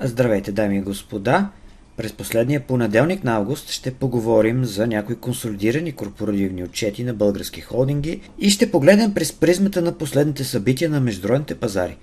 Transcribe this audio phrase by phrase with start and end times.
[0.00, 1.50] Здравейте, дами и господа!
[1.96, 8.20] През последния понеделник на август ще поговорим за някои консолидирани корпоративни отчети на български холдинги
[8.38, 11.96] и ще погледнем през призмата на последните събития на международните пазари.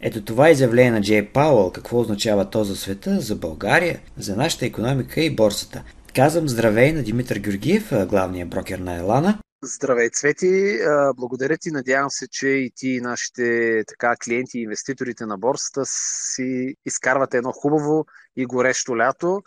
[0.00, 4.66] Ето това изявление на Джей Пауъл, какво означава то за света, за България, за нашата
[4.66, 5.82] економика и борсата.
[6.14, 9.38] Казвам здравей на Димитър Георгиев, главния брокер на Елана.
[9.66, 10.78] Здравей, Цвети!
[11.16, 11.70] Благодаря ти.
[11.70, 17.36] Надявам се, че и ти, и нашите така, клиенти и инвеститорите на борсата си изкарвате
[17.36, 18.06] едно хубаво
[18.36, 19.42] и горещо лято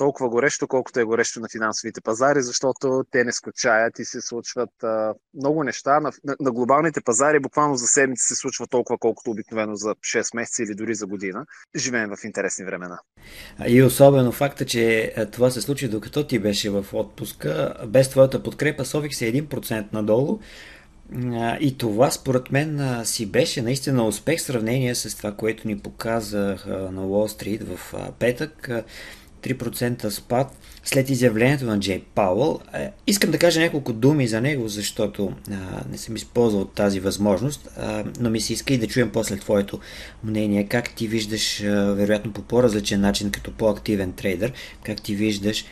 [0.00, 4.82] толкова горещо, колкото е горещо на финансовите пазари, защото те не скочаят и се случват
[4.82, 6.00] а, много неща.
[6.00, 10.36] На, на, на глобалните пазари буквално за седмица се случва толкова, колкото обикновено за 6
[10.36, 11.46] месеца или дори за година.
[11.76, 12.98] Живеем в интересни времена.
[13.66, 18.84] И особено факта, че това се случи докато ти беше в отпуска, без твоята подкрепа
[18.84, 20.38] Совик се 1% надолу.
[21.60, 26.56] И това според мен си беше наистина успех в сравнение с това, което ни показа
[26.92, 28.70] на Уолл Стрит в петък.
[29.42, 32.60] 3% спад след изявлението на Джей Пауъл.
[32.74, 35.54] Е, искам да кажа няколко думи за него, защото а,
[35.90, 39.80] не съм използвал тази възможност, а, но ми се иска и да чуем после твоето
[40.24, 40.66] мнение.
[40.66, 44.52] Как ти виждаш, а, вероятно по по-различен начин, като по-активен трейдер,
[44.84, 45.64] как ти виждаш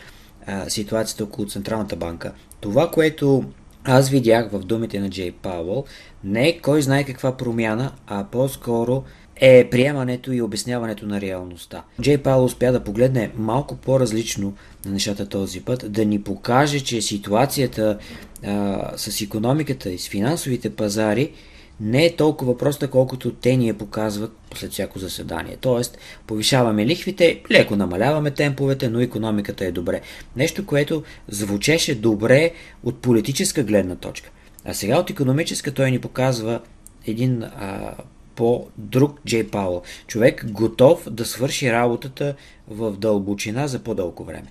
[0.46, 2.32] а, ситуацията около Централната банка.
[2.60, 3.44] Това, което
[3.84, 5.84] аз видях в думите на Джей Пауъл,
[6.24, 9.04] не е кой знае каква промяна, а по-скоро
[9.40, 11.82] е приемането и обясняването на реалността.
[12.02, 17.02] Джей Паул успя да погледне малко по-различно на нещата този път, да ни покаже, че
[17.02, 17.98] ситуацията
[18.44, 21.32] а, с економиката и с финансовите пазари
[21.80, 25.56] не е толкова проста, колкото те ни я показват след всяко заседание.
[25.60, 30.00] Тоест, повишаваме лихвите, леко намаляваме темповете, но економиката е добре.
[30.36, 32.50] Нещо, което звучеше добре
[32.84, 34.30] от политическа гледна точка.
[34.64, 36.60] А сега от економическа той ни показва
[37.06, 37.94] един а,
[38.38, 39.82] по-друг Джей Пауъл.
[40.06, 42.34] Човек готов да свърши работата
[42.68, 44.46] в дълбочина за по-дълго време.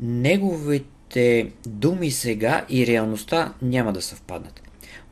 [0.00, 4.62] Неговите думи сега и реалността няма да съвпаднат.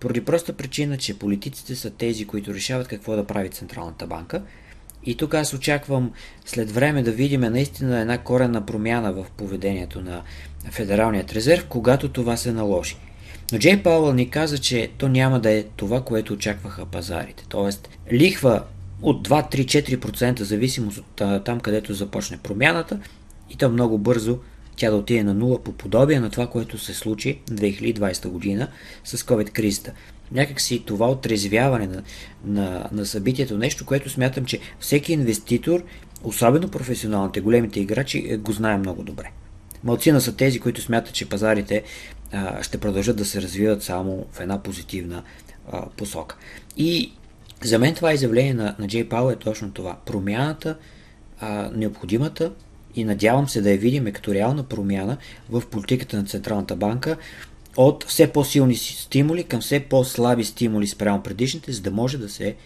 [0.01, 4.43] Поради проста причина, че политиците са тези, които решават какво да прави Централната банка.
[5.07, 6.13] И тук аз очаквам
[6.45, 10.23] след време да видим наистина една коренна промяна в поведението на
[10.71, 12.97] Федералният резерв, когато това се наложи.
[13.53, 17.45] Но Джей Пауъл ни каза, че то няма да е това, което очакваха пазарите.
[17.49, 18.63] Тоест, лихва
[19.03, 23.01] от 2-3-4% зависимост от там, където започне промяната
[23.51, 24.39] и то много бързо
[24.77, 28.69] тя да отиде на нула по подобие на това, което се случи 2020 година
[29.05, 29.93] с COVID-кризата.
[30.33, 32.03] Някакси това отрезвяване на,
[32.45, 35.85] на, на събитието, нещо, което смятам, че всеки инвеститор,
[36.23, 39.31] особено професионалните, големите играчи, е, го знае много добре.
[39.85, 41.83] Малцина са тези, които смятат, че пазарите
[42.33, 45.23] а, ще продължат да се развиват само в една позитивна
[45.73, 46.37] а, посока.
[46.77, 47.13] И
[47.63, 49.97] за мен това изявление на, на Джей Пауъл е точно това.
[50.07, 50.77] Промяната,
[51.41, 52.53] а, необходимата
[52.95, 55.17] и надявам се да я видим като реална промяна
[55.51, 57.17] в политиката на Централната банка
[57.77, 62.57] от все по-силни стимули към все по-слаби стимули спрямо предишните, за да може да се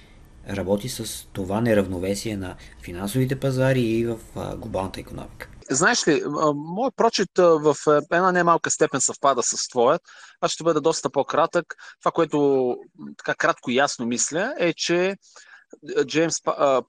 [0.50, 4.18] работи с това неравновесие на финансовите пазари и в
[4.56, 5.48] глобалната економика.
[5.70, 6.22] Знаеш ли,
[6.54, 7.76] моят прочит в
[8.12, 10.02] една немалка степен съвпада с твоят.
[10.40, 11.74] Аз ще бъда доста по-кратък.
[12.00, 12.76] Това, което
[13.16, 15.16] така кратко и ясно мисля, е, че
[16.04, 16.34] Джеймс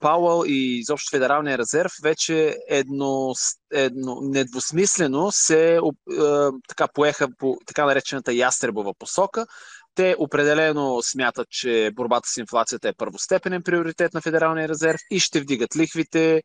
[0.00, 3.32] Пауъл и изобщо Федералния резерв вече едно,
[3.72, 5.80] едно недвусмислено се е,
[6.68, 9.46] така поеха по така наречената ястребова посока.
[9.94, 15.40] Те определено смятат, че борбата с инфлацията е първостепенен приоритет на Федералния резерв и ще
[15.40, 16.42] вдигат лихвите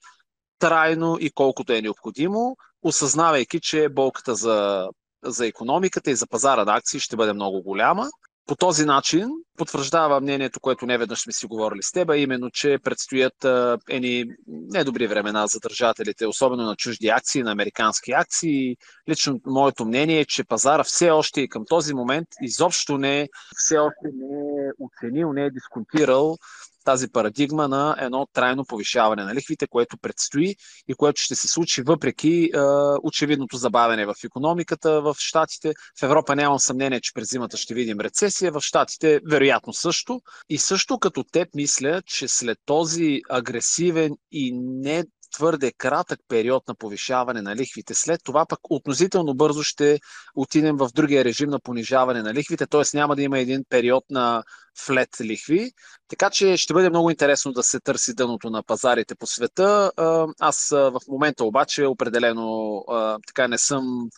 [0.60, 4.88] трайно и колкото е необходимо, осъзнавайки, че болката за,
[5.24, 8.08] за економиката и за пазара на акции ще бъде много голяма.
[8.48, 12.78] По този начин потвърждава мнението, което не веднъж сме си говорили с теб, именно, че
[12.84, 13.46] предстоят
[13.90, 18.76] едни недобри времена за държателите, особено на чужди акции, на американски акции.
[19.10, 23.78] Лично моето мнение е, че пазара все още и към този момент изобщо не, все
[23.78, 26.38] още не е оценил, не е дисконтирал
[26.86, 30.56] тази парадигма на едно трайно повишаване на лихвите, което предстои
[30.88, 32.60] и което ще се случи въпреки е,
[33.04, 35.74] очевидното забавяне в економиката в Штатите.
[36.00, 40.22] В Европа нямам съмнение, че през зимата ще видим рецесия, в Штатите вероятно също.
[40.50, 45.04] И също като теб мисля, че след този агресивен и не
[45.36, 47.94] твърде кратък период на повишаване на лихвите.
[47.94, 50.00] След това пък относително бързо ще
[50.36, 52.98] отидем в другия режим на понижаване на лихвите, т.е.
[52.98, 54.44] няма да има един период на
[54.86, 55.72] флет лихви.
[56.08, 59.92] Така че ще бъде много интересно да се търси дъното на пазарите по света.
[60.40, 62.84] Аз в момента обаче определено
[63.28, 64.10] така не съм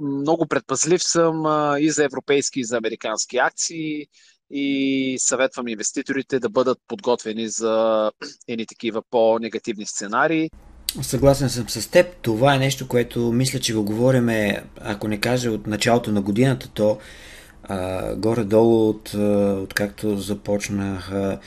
[0.00, 1.44] много предпазлив съм
[1.80, 4.06] и за европейски, и за американски акции
[4.50, 8.10] и съветвам инвеститорите да бъдат подготвени за
[8.48, 10.50] едни такива по-негативни сценарии.
[11.02, 12.06] Съгласен съм с теб.
[12.22, 16.68] Това е нещо, което мисля, че го говориме, ако не кажа от началото на годината,
[16.68, 16.98] то
[17.62, 19.14] а, горе-долу от,
[19.62, 21.38] от както започнаха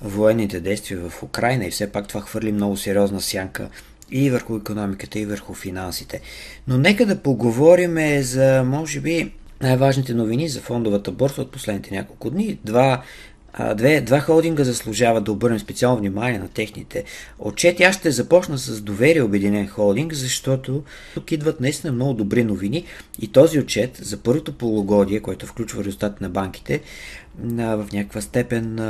[0.00, 3.68] военните действия в Украина и все пак това хвърли много сериозна сянка
[4.10, 6.20] и върху економиката, и върху финансите.
[6.68, 9.32] Но нека да поговорим за, може би,
[9.62, 12.58] най-важните новини за фондовата борса от последните няколко дни.
[12.64, 13.02] Два
[13.74, 17.04] Две, два холдинга заслужават да обърнем специално внимание на техните
[17.38, 17.82] отчети.
[17.82, 20.82] Аз ще започна с доверие Обединен холдинг, защото
[21.14, 22.84] тук идват наистина много добри новини
[23.20, 26.80] и този отчет за първото полугодие, който включва резултат на банките,
[27.44, 28.80] в някаква степен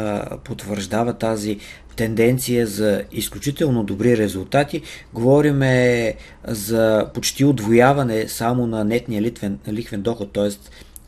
[0.45, 1.59] потвърждава тази
[1.97, 4.83] тенденция за изключително добри резултати.
[5.15, 6.15] Говориме
[6.49, 10.51] за почти отвояване само на нетния лихвен, лихвен доход, т.е.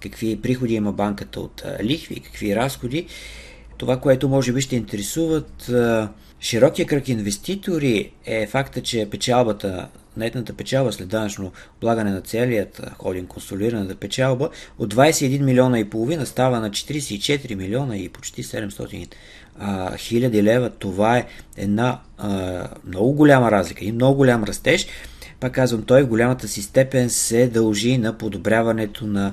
[0.00, 3.06] какви приходи има банката от лихви, какви разходи.
[3.76, 5.70] Това, което може би ще интересуват
[6.40, 9.88] широкия кръг инвеститори е факта, че печалбата,
[10.19, 16.26] нетната печалба след данъчно облагане на целият холдинг, консолидираната печалба от 21 милиона и половина
[16.26, 19.15] става на 44 милиона и почти 700
[19.59, 20.70] а, хиляди лева.
[20.70, 21.26] Това е
[21.56, 24.87] една а, много голяма разлика и много голям растеж.
[25.41, 29.32] Пак казвам, той в голямата си степен се дължи на подобряването на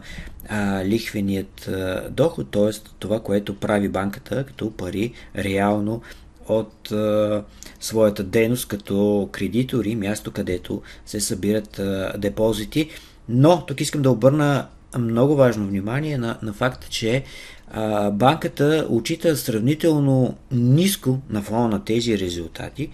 [0.49, 2.69] а, лихвеният а, доход, т.е.
[2.99, 6.01] това, което прави банката като пари реално
[6.47, 7.43] от а,
[7.79, 12.89] своята дейност като кредитори, място където се събират а, депозити.
[13.29, 14.67] Но тук искам да обърна
[14.99, 17.23] много важно внимание на, на факта, че
[17.71, 22.89] а, банката очита сравнително ниско на фона на тези резултати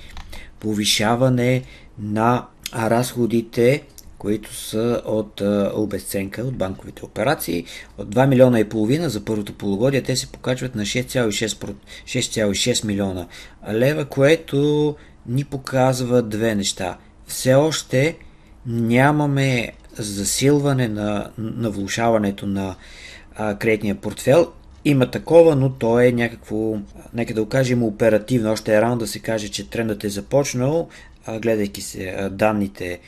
[0.60, 1.64] повишаване
[2.00, 2.46] на
[2.76, 3.84] разходите
[4.22, 5.42] които са от
[5.74, 7.66] обесценка от банковите операции.
[7.98, 11.74] От 2 милиона и половина за първото полугодие те се покачват на 6,6,
[12.06, 13.28] 6,6 милиона
[13.72, 14.96] лева, което
[15.28, 16.98] ни показва две неща.
[17.28, 18.18] Все още
[18.66, 22.76] нямаме засилване на, на влушаването на
[23.36, 24.52] а, кредитния портфел.
[24.86, 26.78] Има такова, но то е някакво,
[27.14, 28.52] нека да го кажем, оперативно.
[28.52, 30.90] Още е рано да се каже, че трендът е започнал,
[31.26, 33.00] а, гледайки се а, данните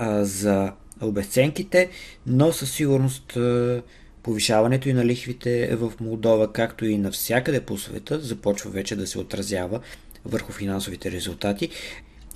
[0.00, 1.90] а, за обесценките,
[2.26, 3.82] но със сигурност а,
[4.22, 9.18] повишаването и на лихвите в Молдова, както и навсякъде по света, започва вече да се
[9.18, 9.80] отразява
[10.24, 11.68] върху финансовите резултати.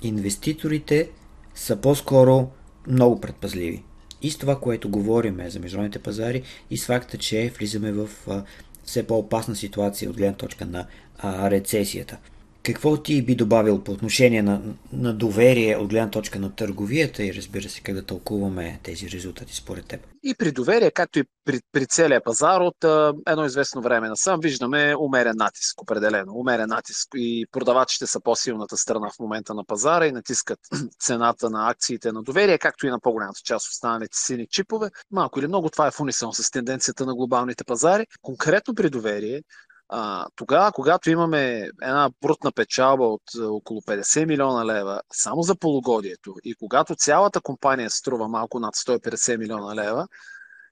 [0.03, 1.09] Инвеститорите
[1.55, 2.49] са по-скоро
[2.87, 3.83] много предпазливи.
[4.21, 8.43] И с това, което говорим за международните пазари, и с факта, че влизаме в а,
[8.83, 10.87] все по-опасна ситуация от гледна точка на
[11.17, 12.17] а, рецесията.
[12.65, 14.61] Какво ти би добавил по отношение на,
[14.93, 19.55] на доверие от гледна точка на търговията и разбира се как да тълкуваме тези резултати
[19.55, 20.07] според теб?
[20.23, 24.39] И при доверие, както и при, при целия пазар, от а, едно известно време насам
[24.39, 26.33] виждаме умерен натиск, определено.
[26.33, 30.59] Умерен натиск и продавачите са по-силната страна в момента на пазара и натискат
[30.99, 34.89] цената на акциите на доверие, както и на по-голямата част от останалите сини чипове.
[35.11, 38.07] Малко или много това е в унисон с тенденцията на глобалните пазари.
[38.21, 39.41] Конкретно при доверие,
[39.89, 45.55] а, тогава, когато имаме една брутна печалба от а, около 50 милиона лева само за
[45.55, 50.07] полугодието и когато цялата компания струва малко над 150 милиона лева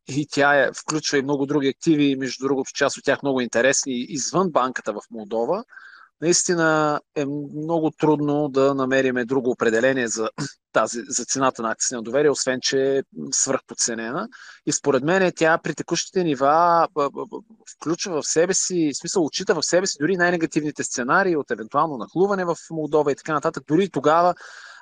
[0.07, 3.94] и тя е, включва и много други активи, между другото част от тях много интересни
[3.94, 5.63] извън банката в Молдова,
[6.21, 10.30] наистина е много трудно да намериме друго определение за,
[10.74, 14.27] тази, за цената на акция на доверие, освен че е свръхподценена.
[14.65, 16.88] И според мен тя при текущите нива
[17.77, 21.98] включва в себе си, в смисъл отчита в себе си дори най-негативните сценарии от евентуално
[21.98, 23.63] нахлуване в Молдова и така нататък.
[23.67, 24.36] Дори тогава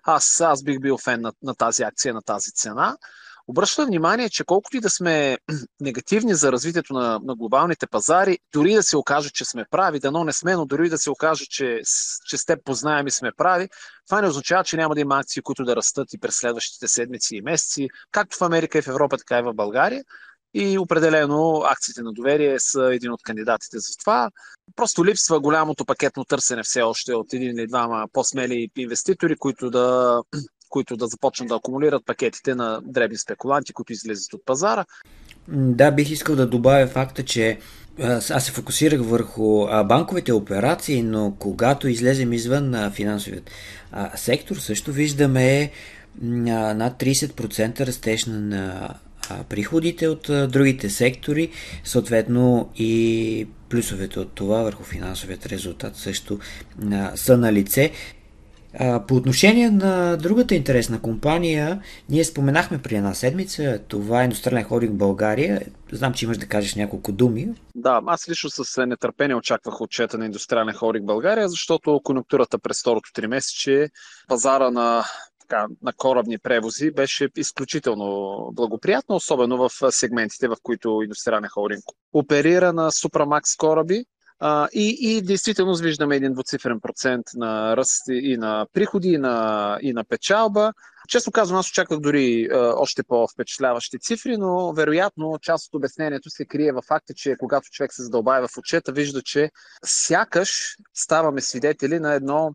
[0.04, 2.98] аз, аз бих бил фен на, на тази акция, на тази цена.
[3.52, 5.38] Обръщам внимание, че колкото и да сме
[5.80, 10.24] негативни за развитието на, на глобалните пазари, дори да се окаже, че сме прави, дано
[10.24, 11.82] не сме, но дори да се окаже, че,
[12.28, 13.70] че с теб познаем и сме прави,
[14.08, 17.36] това не означава, че няма да има акции, които да растат и през следващите седмици
[17.36, 20.04] и месеци, както в Америка и в Европа, така и в България.
[20.54, 24.30] И определено акциите на доверие са един от кандидатите за това.
[24.76, 30.22] Просто липсва голямото пакетно търсене все още от един или двама по-смели инвеститори, които да
[30.72, 34.86] които да започнат да акумулират пакетите на дребни спекуланти, които излезат от пазара.
[35.48, 37.60] Да, бих искал да добавя факта, че
[38.30, 43.52] аз се фокусирах върху банковите операции, но когато излезем извън финансовият
[44.16, 45.72] сектор, също виждаме
[46.22, 48.90] над 30% растеж на
[49.50, 51.50] приходите от другите сектори,
[51.84, 56.40] съответно и плюсовете от това върху финансовият резултат също
[57.16, 57.92] са на лице.
[59.08, 64.94] По отношение на другата интересна компания, ние споменахме при една седмица, това е Индустриален холдинг
[64.94, 65.62] България.
[65.92, 67.50] Знам, че имаш да кажеш няколко думи.
[67.76, 73.10] Да, аз лично с нетърпение очаквах отчета на Индустриален холдинг България, защото конъюнктурата през второто
[73.14, 73.90] три месече,
[74.28, 75.04] пазара на
[75.82, 82.92] на корабни превози беше изключително благоприятно, особено в сегментите, в които индустриален холдинг оперира на
[82.92, 84.06] Supramax кораби,
[84.44, 89.78] а, и, и действително виждаме един двуцифрен процент на ръст и на приходи, и на,
[89.82, 90.74] и на печалба.
[91.08, 96.46] Често казвам, аз очаквах дори а, още по-впечатляващи цифри, но вероятно част от обяснението се
[96.46, 99.52] крие в факта, че когато човек се задълбае в отчета, вижда, че
[99.86, 102.52] сякаш ставаме свидетели на едно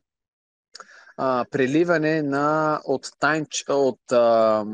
[1.17, 4.65] а, преливане на, от, тайм, от а,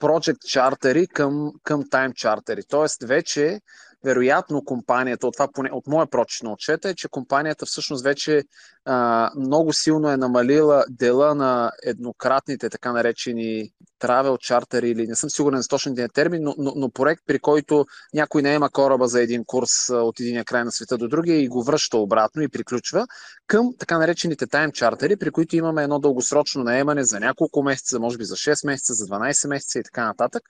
[0.00, 2.62] project чартери към, към time чартери.
[2.68, 3.60] Тоест вече
[4.04, 8.42] вероятно компанията, от, това, от моя прочит на отчета е, че компанията всъщност вече
[8.84, 15.30] а, много силно е намалила дела на еднократните така наречени travel чартери или не съм
[15.30, 19.22] сигурен за точния термин, но, но, но проект, при който някой не има кораба за
[19.22, 23.06] един курс от единия край на света до другия и го връща обратно и приключва
[23.46, 28.18] към така наречените тайм чартери, при които имаме едно дългосрочно наемане за няколко месеца, може
[28.18, 30.42] би за 6 месеца, за 12 месеца и така нататък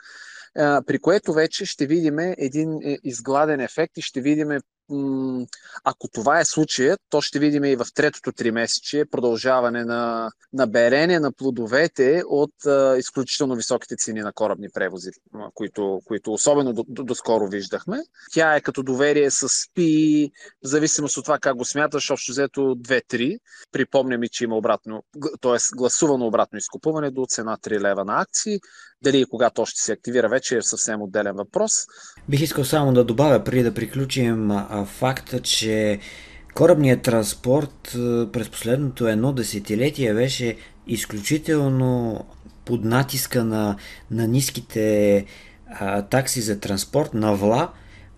[0.87, 4.49] при което вече ще видим един е, изгладен ефект и ще видим
[5.85, 10.67] ако това е случаят, то ще видим и в третото три месече продължаване на, на
[10.67, 15.11] берене на плодовете от а, изключително високите цени на корабни превози,
[15.55, 17.99] които, които особено до, до, доскоро виждахме.
[18.33, 20.31] Тя е като доверие с пи,
[20.65, 23.39] в зависимост от това как го смяташ, общо взето 2-3.
[23.73, 25.03] Припомням и, че има обратно,
[25.41, 25.77] т.е.
[25.77, 28.61] гласувано обратно изкупуване до цена 3 лева на акции.
[29.03, 31.73] Дали и когато още се активира вече е съвсем отделен въпрос.
[32.29, 34.51] Бих искал само да добавя, преди да приключим
[34.85, 35.99] факта, че
[36.55, 37.91] корабният транспорт
[38.33, 40.57] през последното едно десетилетие беше
[40.87, 42.25] изключително
[42.65, 43.77] под натиска на,
[44.11, 45.25] на ниските
[45.71, 47.73] а, такси за транспорт, на вла,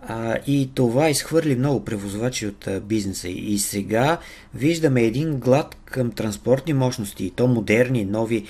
[0.09, 3.29] а, и това изхвърли много превозвачи от а, бизнеса.
[3.29, 4.19] И сега
[4.55, 8.45] виждаме един глад към транспортни мощности, и то модерни, нови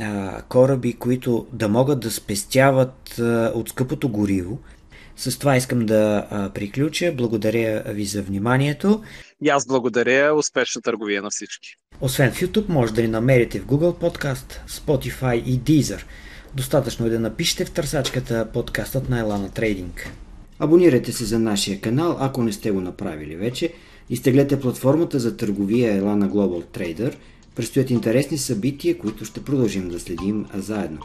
[0.00, 4.58] а, кораби, които да могат да спестяват а, от скъпото гориво.
[5.18, 7.12] С това искам да а, приключа.
[7.16, 9.02] Благодаря ви за вниманието.
[9.44, 10.34] И аз благодаря.
[10.34, 11.68] Успешна търговия на всички.
[12.00, 16.02] Освен в YouTube, може да ни намерите в Google Podcast, Spotify и Deezer.
[16.54, 20.10] Достатъчно е да напишете в търсачката подкастът на Елана Трейдинг.
[20.58, 23.72] Абонирайте се за нашия канал, ако не сте го направили вече.
[24.10, 27.14] Изтеглете платформата за търговия Елана Global Trader–
[27.58, 31.00] Предстоят интересни събития, които ще продължим да следим заедно.